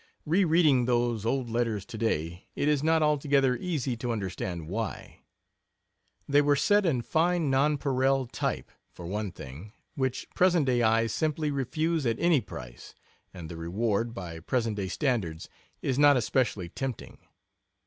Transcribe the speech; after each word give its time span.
Re 0.25 0.43
reading 0.43 0.85
those 0.85 1.27
old 1.27 1.47
letters 1.47 1.85
to 1.85 1.95
day 1.95 2.47
it 2.55 2.67
is 2.67 2.81
not 2.81 3.03
altogether 3.03 3.55
easy 3.55 3.95
to 3.97 4.11
understand 4.11 4.67
why. 4.67 5.19
They 6.27 6.41
were 6.41 6.55
set 6.55 6.87
in 6.87 7.03
fine 7.03 7.51
nonpareil 7.51 8.25
type, 8.25 8.71
for 8.89 9.05
one 9.05 9.31
thing, 9.31 9.73
which 9.93 10.27
present 10.33 10.65
day 10.65 10.81
eyes 10.81 11.13
simply 11.13 11.51
refuse 11.51 12.07
at 12.07 12.19
any 12.19 12.41
price, 12.41 12.95
and 13.31 13.47
the 13.47 13.57
reward, 13.57 14.15
by 14.15 14.39
present 14.39 14.75
day 14.77 14.87
standards, 14.87 15.49
is 15.83 15.99
not 15.99 16.17
especially 16.17 16.67
tempting. 16.67 17.19